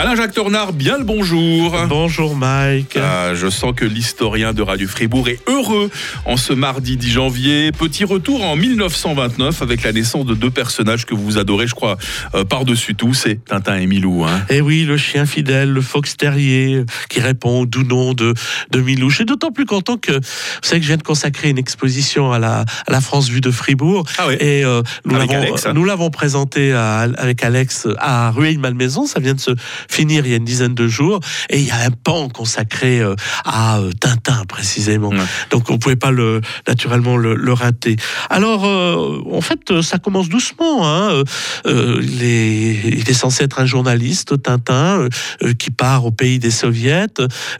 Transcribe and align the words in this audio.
Alain-Jacques 0.00 0.32
Tornard, 0.34 0.72
bien 0.72 0.96
le 0.96 1.02
bonjour. 1.02 1.76
Bonjour 1.88 2.36
Mike. 2.36 2.96
Ah, 3.02 3.34
je 3.34 3.48
sens 3.50 3.72
que 3.74 3.84
l'historien 3.84 4.52
de 4.52 4.62
Radio 4.62 4.86
Fribourg 4.86 5.28
est 5.28 5.40
heureux 5.48 5.90
en 6.24 6.36
ce 6.36 6.52
mardi 6.52 6.96
10 6.96 7.10
janvier. 7.10 7.72
Petit 7.72 8.04
retour 8.04 8.44
en 8.44 8.54
1929 8.54 9.60
avec 9.60 9.82
la 9.82 9.90
naissance 9.92 10.24
de 10.24 10.34
deux 10.34 10.50
personnages 10.52 11.04
que 11.04 11.16
vous 11.16 11.36
adorez, 11.36 11.66
je 11.66 11.74
crois, 11.74 11.96
euh, 12.36 12.44
par-dessus 12.44 12.94
tout, 12.94 13.12
c'est 13.12 13.44
Tintin 13.44 13.76
et 13.78 13.86
Milou. 13.88 14.24
Hein. 14.24 14.40
Eh 14.50 14.60
oui, 14.60 14.84
le 14.84 14.96
chien 14.96 15.26
fidèle, 15.26 15.72
le 15.72 15.80
fox 15.80 16.16
terrier 16.16 16.74
euh, 16.76 16.84
qui 17.10 17.18
répond 17.20 17.62
au 17.62 17.66
doux 17.66 17.82
nom 17.82 18.14
de, 18.14 18.34
de 18.70 18.80
Milou. 18.80 19.10
Je 19.10 19.16
suis 19.16 19.24
d'autant 19.24 19.50
plus 19.50 19.66
content 19.66 19.96
que 19.96 20.12
vous 20.12 20.20
savez 20.62 20.78
que 20.78 20.84
je 20.84 20.90
viens 20.90 20.96
de 20.96 21.02
consacrer 21.02 21.48
une 21.50 21.58
exposition 21.58 22.30
à 22.30 22.38
la, 22.38 22.60
à 22.86 22.92
la 22.92 23.00
France 23.00 23.28
vue 23.28 23.40
de 23.40 23.50
Fribourg. 23.50 24.04
Ah 24.18 24.26
oui. 24.28 24.34
Et 24.38 24.64
euh, 24.64 24.80
nous 25.04 25.16
Avec 25.16 25.32
l'avons- 25.32 25.42
Alex, 25.42 25.66
nous 25.74 25.84
l'avons 25.84 26.10
présenté 26.10 26.72
à- 26.72 27.00
avec 27.18 27.42
Alex 27.42 27.88
à 27.98 28.30
Rueil-Malmaison. 28.30 29.04
Ça 29.06 29.18
vient 29.18 29.34
de 29.34 29.40
se 29.40 29.50
finir 29.88 30.26
il 30.26 30.30
y 30.30 30.34
a 30.34 30.36
une 30.36 30.44
dizaine 30.44 30.74
de 30.74 30.86
jours. 30.86 31.20
Et 31.50 31.58
il 31.58 31.66
y 31.66 31.70
a 31.70 31.80
un 31.80 31.90
pan 31.90 32.28
consacré 32.28 33.00
euh, 33.00 33.14
à 33.44 33.78
euh, 33.78 33.90
Tintin 33.92 34.44
précisément. 34.48 35.10
Ouais. 35.10 35.18
Donc 35.50 35.70
on 35.70 35.74
ne 35.74 35.78
pouvait 35.78 35.96
pas 35.96 36.10
le, 36.10 36.40
naturellement 36.66 37.16
le, 37.16 37.34
le 37.34 37.52
rater. 37.52 37.96
Alors 38.30 38.64
euh, 38.64 39.20
en 39.32 39.40
fait 39.40 39.80
ça 39.82 39.98
commence 39.98 40.28
doucement. 40.28 40.86
Hein. 40.86 41.22
Euh, 41.66 42.00
il, 42.02 42.22
est, 42.22 42.74
il 42.84 43.08
est 43.08 43.14
censé 43.14 43.44
être 43.44 43.60
un 43.60 43.66
journaliste, 43.66 44.42
Tintin, 44.42 45.08
euh, 45.42 45.52
qui 45.54 45.70
part 45.70 46.04
au 46.04 46.10
pays 46.10 46.38
des 46.38 46.50
soviets. 46.50 47.06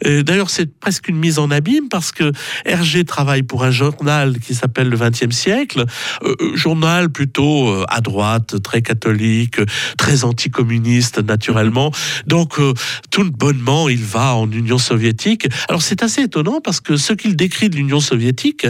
D'ailleurs 0.03 0.49
c'est 0.49 0.67
presque 0.79 1.07
une 1.07 1.17
mise 1.17 1.39
en 1.39 1.51
abîme 1.51 1.89
parce 1.89 2.11
que 2.11 2.31
Hergé 2.65 3.03
travaille 3.03 3.43
pour 3.43 3.63
un 3.63 3.71
journal 3.71 4.39
qui 4.39 4.55
s'appelle 4.55 4.89
Le 4.89 4.97
XXe 4.97 5.35
siècle, 5.35 5.85
journal 6.53 7.09
plutôt 7.09 7.83
à 7.87 8.01
droite, 8.01 8.61
très 8.61 8.81
catholique, 8.81 9.59
très 9.97 10.23
anticommuniste 10.23 11.19
naturellement. 11.23 11.91
Donc 12.27 12.59
euh, 12.59 12.73
tout 13.11 13.29
bonnement, 13.31 13.89
il 13.89 14.03
va 14.03 14.35
en 14.35 14.49
Union 14.51 14.77
soviétique. 14.77 15.47
Alors 15.67 15.81
c'est 15.81 16.03
assez 16.03 16.23
étonnant 16.23 16.59
parce 16.61 16.81
que 16.81 16.97
ce 16.97 17.13
qu'il 17.13 17.35
décrit 17.35 17.69
de 17.69 17.75
l'Union 17.75 17.99
soviétique, 17.99 18.67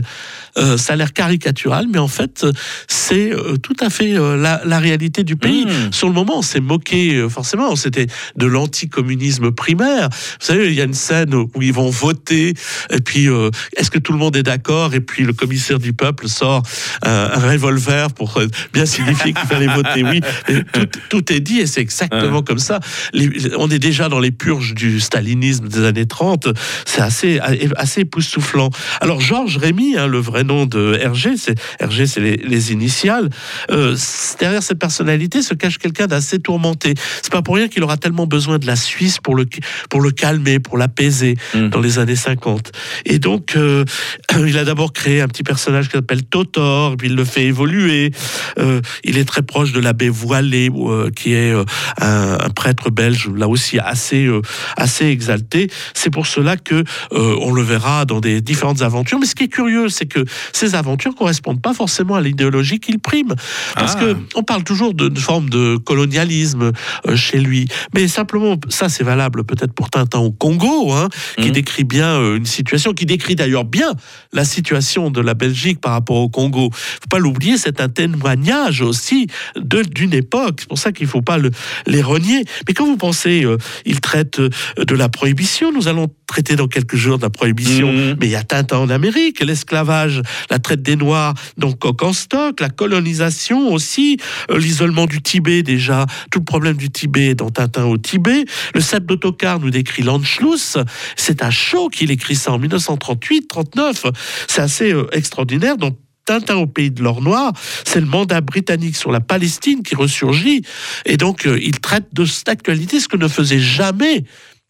euh, 0.58 0.78
ça 0.78 0.94
a 0.94 0.95
l'air 0.95 1.14
caricatural, 1.14 1.88
mais 1.91 2.00
en 2.00 2.08
fait, 2.08 2.45
c'est 2.88 3.31
euh, 3.31 3.58
tout 3.58 3.75
à 3.80 3.89
fait 3.89 4.17
euh, 4.17 4.36
la, 4.36 4.61
la 4.66 4.80
réalité 4.80 5.23
du 5.23 5.36
pays. 5.36 5.66
Mmh. 5.66 5.91
Sur 5.91 6.08
le 6.08 6.14
moment, 6.14 6.39
on 6.39 6.41
s'est 6.41 6.59
moqué, 6.59 7.28
forcément, 7.30 7.75
c'était 7.75 8.08
de 8.36 8.45
l'anticommunisme 8.45 9.52
primaire. 9.52 10.09
Vous 10.11 10.45
savez, 10.45 10.67
il 10.67 10.73
y 10.73 10.81
a 10.81 10.86
une 10.86 10.94
scène 10.94 11.34
où 11.34 11.50
ils 11.61 11.73
vont 11.73 11.89
voter, 11.89 12.53
et 12.89 13.02
puis 13.02 13.28
est-ce 13.75 13.91
que 13.91 14.00
tout 14.00 14.11
le 14.11 14.17
monde 14.19 14.36
est 14.36 14.44
d'accord? 14.44 14.94
Et 14.94 15.00
puis 15.02 15.23
le 15.23 15.34
commissaire 15.34 15.80
du 15.80 15.94
peuple 15.94 16.28
sort 16.28 16.63
un, 17.03 17.28
revolver 17.39 18.11
pour 18.13 18.39
bien 18.73 18.86
signifier 18.86 19.34
qu'il 19.34 19.47
fallait 19.47 19.67
voter 19.67 20.03
oui. 20.03 20.22
Tout, 20.73 20.88
tout 21.09 21.34
est 21.34 21.39
dit, 21.39 21.59
et 21.59 21.66
c'est 21.67 21.81
exactement 21.81 22.41
comme 22.41 22.59
ça. 22.59 22.80
Les- 23.13 23.38
on 23.57 23.69
est 23.69 23.79
déjà 23.79 24.09
dans 24.09 24.19
les 24.19 24.31
purges 24.31 24.73
du 24.73 24.99
stalinisme 24.99 25.67
des 25.67 25.83
années 25.85 26.05
30. 26.05 26.49
C'est 26.85 27.01
assez, 27.01 27.39
assez 27.75 28.01
époustouflant. 28.01 28.69
Alors, 29.01 29.21
Georges 29.21 29.57
Rémy, 29.57 29.97
hein, 29.97 30.07
le 30.07 30.19
vrai 30.19 30.43
nom 30.43 30.65
de 30.65 30.97
Hergé, 31.01 31.37
c'est 31.37 31.59
Hergé, 31.79 32.07
c'est 32.07 32.21
les, 32.21 32.37
les 32.37 32.71
initiales. 32.71 33.29
Euh, 33.71 33.95
derrière 34.39 34.63
cette 34.63 34.79
personnalité 34.79 35.41
se 35.41 35.53
cache 35.53 35.77
quelqu'un 35.77 36.07
d'assez 36.07 36.39
tourmenté. 36.39 36.93
C'est 37.21 37.31
pas 37.31 37.41
pour 37.41 37.55
rien 37.55 37.67
qu'il 37.67 37.83
aura 37.83 37.97
tellement 37.97 38.27
besoin 38.27 38.57
de 38.59 38.65
la 38.65 38.75
Suisse 38.75 39.19
pour 39.19 39.35
le, 39.35 39.45
pour 39.89 40.01
le 40.01 40.11
calmer, 40.11 40.59
pour 40.59 40.77
l'apaiser 40.77 41.19
Mhm. 41.53 41.69
dans 41.69 41.79
les 41.79 41.99
années 41.99 42.15
50. 42.15 42.71
Et 43.05 43.19
donc, 43.19 43.55
euh, 43.55 43.85
il 44.47 44.57
a 44.57 44.65
d'abord 44.65 44.93
créé 44.93 45.21
un 45.21 45.27
petit 45.27 45.43
personnage 45.43 45.87
qui 45.87 45.93
s'appelle 45.93 46.23
Totor, 46.23 46.97
puis 46.97 47.07
il 47.07 47.15
le 47.15 47.25
fait 47.25 47.45
évoluer. 47.45 48.11
Euh, 48.57 48.81
il 49.03 49.17
est 49.17 49.25
très 49.25 49.41
proche 49.41 49.71
de 49.71 49.79
l'abbé 49.79 50.09
Voilé, 50.09 50.69
qui 51.15 51.33
est 51.33 51.51
un, 51.51 52.37
un 52.39 52.49
prêtre 52.49 52.89
belge, 52.89 53.28
là 53.38 53.47
aussi 53.47 53.80
assez, 53.80 54.25
euh, 54.25 54.41
assez 54.78 55.06
exalté. 55.06 55.69
C'est 55.94 56.09
pour 56.09 56.28
cela 56.28 56.57
que 56.57 56.75
euh, 57.13 57.35
on 57.41 57.51
le 57.51 57.62
verra 57.62 58.06
dans 58.06 58.19
des 58.19 58.41
différentes 58.41 58.81
aventures. 58.81 59.19
Mais 59.19 59.25
ce 59.25 59.35
qui 59.35 59.44
est 59.45 59.47
curieux, 59.50 59.90
c'est 59.90 60.06
que 60.06 60.23
ces 60.53 60.75
aventures 60.75 61.16
correspondent 61.16 61.62
pas 61.62 61.73
forcément 61.73 62.16
à 62.16 62.22
l'idéologie 62.22 62.79
qu'il 62.79 63.00
prime, 63.00 63.34
parce 63.75 63.95
Ah. 63.95 64.00
que 64.00 64.17
on 64.35 64.44
parle 64.44 64.63
toujours 64.63 64.94
de 64.94 65.17
forme 65.19 65.50
de 65.50 65.78
colonialisme 65.78 66.72
euh, 67.07 67.16
chez 67.16 67.40
lui. 67.40 67.67
Mais 67.94 68.07
simplement, 68.07 68.56
ça 68.69 68.90
c'est 68.90 69.03
valable 69.03 69.44
peut-être 69.44 69.73
pour 69.73 69.90
Tintin 69.90 70.19
au 70.19 70.31
Congo, 70.31 70.91
hein, 70.94 71.09
qui 71.38 71.47
Mhm. 71.47 71.51
décrit 71.51 71.84
bien 71.84 72.35
une 72.35 72.46
situation, 72.46 72.94
qui 72.94 73.06
décrit 73.06 73.35
d'ailleurs 73.35 73.66
bien 73.66 73.91
la 74.34 74.46
situation 74.46 75.09
de 75.11 75.22
la 75.22 75.34
Belgique 75.34 75.81
par 75.81 75.94
rapport 75.94 76.17
au 76.17 76.29
Congo. 76.29 76.69
Faut 76.73 77.07
pas 77.09 77.19
l'oublier, 77.19 77.57
c'est 77.57 77.81
un 77.81 77.90
témoignage 77.90 78.81
aussi 78.81 79.28
d'une 79.57 80.13
époque. 80.13 80.57
C'est 80.59 80.67
pour 80.69 80.78
ça 80.78 80.91
qu'il 80.91 81.07
faut 81.07 81.22
pas 81.22 81.38
le, 81.38 81.51
les 81.88 82.01
renier. 82.01 82.44
Mais 82.67 82.73
quand 82.73 82.85
vous 82.85 82.97
pensez, 82.97 83.09
euh, 83.46 83.58
il 83.86 84.02
traite 84.02 84.40
euh, 84.40 84.50
de 84.78 84.96
la 84.96 85.09
prohibition. 85.09 85.72
Nous 85.72 85.88
allons 85.88 86.08
traiter 86.28 86.56
dans 86.56 86.68
quelques 86.68 86.96
jours 86.96 87.18
de 87.18 87.24
la 87.24 87.30
prohibition. 87.30 87.92
Mhm. 87.92 88.18
Mais 88.20 88.28
il 88.28 88.31
y 88.31 88.36
a 88.36 88.44
Tintin 88.44 88.78
en 88.78 88.90
Amérique, 88.90 89.40
l'esclavage, 89.42 90.22
la 90.50 90.59
traite 90.59 90.81
des 90.81 90.96
Noirs, 90.96 91.34
donc 91.58 91.80
coq 91.80 92.03
en 92.03 92.14
stock, 92.14 92.59
la 92.59 92.70
colonisation 92.70 93.72
aussi, 93.72 94.18
euh, 94.52 94.59
l'isolement 94.59 95.06
du 95.06 95.22
Tibet 95.22 95.64
déjà, 95.64 96.06
tout 96.31 96.40
le 96.40 96.46
problème 96.46 96.78
du 96.78 96.90
Tibet 96.90 97.36
dans 97.36 97.50
Tintin 97.50 97.86
au 97.86 97.97
Tibet. 97.97 98.46
Le 98.74 98.81
set 98.81 99.06
d'autocar 99.06 99.59
nous 99.59 99.70
décrit 99.72 100.03
l'Anschluss. 100.03 100.78
C'est 101.16 101.44
à 101.44 101.50
chaud 101.50 101.90
qu'il 101.90 102.12
écrit 102.12 102.36
ça 102.36 102.52
en 102.52 102.59
1938-39. 102.59 104.12
C'est 104.47 104.62
assez 104.62 104.94
extraordinaire. 105.12 105.78
Donc 105.78 105.97
Tintin 106.29 106.57
au 106.57 106.67
pays 106.67 106.91
de 106.91 107.01
l'or 107.01 107.22
noir, 107.23 107.53
c'est 107.85 108.00
le 108.00 108.06
mandat 108.06 108.41
britannique 108.41 108.95
sur 108.95 109.12
la 109.12 109.19
Palestine 109.19 109.81
qui 109.81 109.95
ressurgit. 109.95 110.62
Et 111.07 111.17
donc, 111.17 111.47
euh, 111.47 111.57
il 111.59 111.79
traite 111.79 112.06
de 112.13 112.23
cette 112.23 112.50
actualité, 112.50 113.00
ce 113.00 113.07
que 113.07 113.17
ne 113.17 113.28
faisait 113.28 113.59
jamais. 113.59 114.23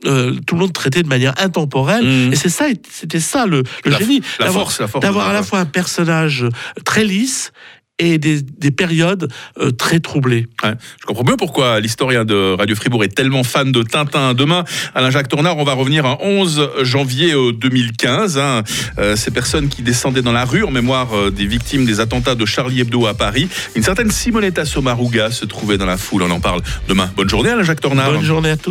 euh, 0.05 0.33
tout 0.47 0.55
le 0.55 0.61
monde 0.61 0.71
traitait 0.71 1.03
de 1.03 1.09
manière 1.09 1.33
intemporelle 1.41 2.05
Mhm. 2.05 2.31
et 2.31 2.35
c'est 2.37 2.47
ça 2.47 2.67
c'était 2.89 3.19
ça 3.19 3.45
le, 3.45 3.63
le 3.83 3.91
La- 3.91 3.97
génie 3.99 4.21
la 4.39 4.45
d'avoir- 4.45 4.63
force, 4.63 4.79
la 4.79 4.87
force 4.87 5.01
d'avoir 5.03 5.25
de- 5.25 5.31
à 5.31 5.33
la 5.33 5.43
fois 5.43 5.59
un 5.59 5.65
personnage 5.65 6.45
très 6.85 7.03
lisse 7.03 7.51
et 7.99 8.17
des, 8.17 8.41
des 8.41 8.71
périodes 8.71 9.31
euh, 9.59 9.71
très 9.71 9.99
troublées 9.99 10.47
Ouais. 10.63 10.73
Je 10.99 11.05
comprends 11.05 11.23
bien 11.23 11.35
pourquoi 11.37 11.79
l'historien 11.79 12.25
de 12.25 12.55
Radio 12.57 12.75
Fribourg 12.75 13.03
est 13.03 13.15
tellement 13.15 13.43
fan 13.43 13.71
de 13.71 13.83
Tintin. 13.83 14.33
Demain, 14.33 14.63
Alain-Jacques 14.95 15.27
Tournard, 15.29 15.57
on 15.57 15.63
va 15.63 15.73
revenir 15.73 16.05
à 16.05 16.17
11 16.21 16.69
janvier 16.81 17.33
euh, 17.33 17.51
2015. 17.53 18.37
hein. 18.37 18.63
Euh, 18.97 19.15
ces 19.15 19.31
personnes 19.31 19.69
qui 19.69 19.81
descendaient 19.81 20.21
dans 20.21 20.31
la 20.31 20.45
rue 20.45 20.63
en 20.63 20.71
mémoire 20.71 21.13
euh, 21.15 21.29
des 21.31 21.45
victimes 21.45 21.85
des 21.85 21.99
attentats 21.99 22.35
de 22.35 22.45
Charlie 22.45 22.81
Hebdo 22.81 23.05
à 23.07 23.13
Paris. 23.13 23.47
Une 23.75 23.83
certaine 23.83 24.11
Simonetta 24.11 24.65
Sommaruga 24.65 25.31
se 25.31 25.45
trouvait 25.45 25.77
dans 25.77 25.85
la 25.85 25.97
foule. 25.97 26.23
On 26.23 26.31
en 26.31 26.39
parle 26.39 26.61
demain. 26.87 27.09
Bonne 27.15 27.29
journée, 27.29 27.49
Alain-Jacques 27.49 27.81
Tournard. 27.81 28.11
bonne 28.11 28.23
journée 28.23 28.49
à 28.51 28.57
tous 28.57 28.67